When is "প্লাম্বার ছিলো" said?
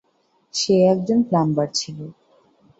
1.23-2.05